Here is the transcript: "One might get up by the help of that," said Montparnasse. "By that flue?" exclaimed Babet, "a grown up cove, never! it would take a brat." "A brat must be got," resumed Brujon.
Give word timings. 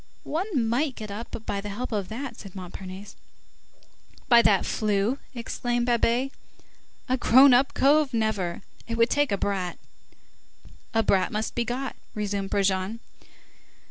"One 0.23 0.67
might 0.67 0.95
get 0.95 1.11
up 1.11 1.45
by 1.45 1.61
the 1.61 1.69
help 1.69 1.91
of 1.91 2.07
that," 2.09 2.35
said 2.35 2.55
Montparnasse. 2.55 3.15
"By 4.27 4.41
that 4.41 4.65
flue?" 4.65 5.19
exclaimed 5.35 5.85
Babet, 5.85 6.31
"a 7.07 7.17
grown 7.17 7.53
up 7.53 7.75
cove, 7.75 8.11
never! 8.11 8.63
it 8.87 8.97
would 8.97 9.11
take 9.11 9.31
a 9.31 9.37
brat." 9.37 9.77
"A 10.95 11.03
brat 11.03 11.31
must 11.31 11.53
be 11.53 11.63
got," 11.65 11.95
resumed 12.15 12.49
Brujon. 12.49 12.99